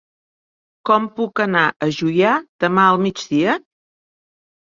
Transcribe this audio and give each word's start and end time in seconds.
Com 0.89 1.03
puc 1.19 1.41
anar 1.43 1.65
a 1.69 1.89
Juià 1.99 2.31
demà 2.65 2.85
al 2.93 2.99
migdia? 3.07 3.57